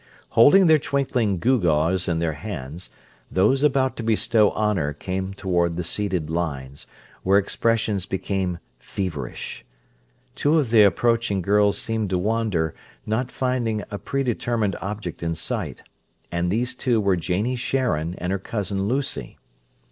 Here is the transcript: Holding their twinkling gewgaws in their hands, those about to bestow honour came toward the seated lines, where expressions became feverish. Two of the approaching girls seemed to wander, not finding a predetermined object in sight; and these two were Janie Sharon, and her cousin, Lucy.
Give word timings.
Holding 0.29 0.65
their 0.65 0.79
twinkling 0.79 1.37
gewgaws 1.37 2.07
in 2.09 2.17
their 2.17 2.33
hands, 2.33 2.89
those 3.31 3.61
about 3.61 3.95
to 3.97 4.03
bestow 4.03 4.49
honour 4.53 4.93
came 4.93 5.31
toward 5.35 5.75
the 5.77 5.83
seated 5.83 6.27
lines, 6.27 6.87
where 7.21 7.37
expressions 7.37 8.07
became 8.07 8.57
feverish. 8.79 9.63
Two 10.33 10.57
of 10.57 10.71
the 10.71 10.81
approaching 10.81 11.43
girls 11.43 11.77
seemed 11.77 12.09
to 12.09 12.17
wander, 12.17 12.73
not 13.05 13.29
finding 13.29 13.83
a 13.91 13.99
predetermined 13.99 14.75
object 14.81 15.21
in 15.21 15.35
sight; 15.35 15.83
and 16.31 16.49
these 16.49 16.73
two 16.73 16.99
were 16.99 17.15
Janie 17.15 17.55
Sharon, 17.55 18.15
and 18.17 18.31
her 18.31 18.39
cousin, 18.39 18.87
Lucy. 18.87 19.37